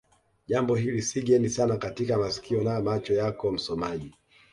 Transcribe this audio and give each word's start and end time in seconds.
jambo 0.47 0.75
hili 0.75 1.01
si 1.01 1.21
geni 1.21 1.49
sana 1.49 1.77
katika 1.77 2.17
masikio 2.17 2.63
na 2.63 2.81
macho 2.81 3.13
yako 3.13 3.51
msomaji 3.51 4.15